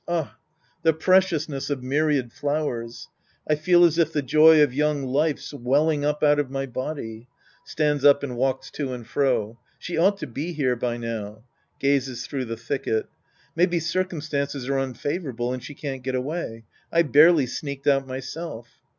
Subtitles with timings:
[0.07, 0.35] Ah,
[0.81, 3.07] the preciousness of myriad flowers!
[3.47, 7.27] I feel as if the joy of young life's welling up out of my body.
[7.65, 11.43] {Stands up and walks to and fro.) She ought to be here now.
[11.79, 13.09] {Gazes through the thicket.)
[13.55, 16.63] Maybe circumstances are un favourable, and she can't get away.
[16.91, 18.69] I barely sneaked out myself.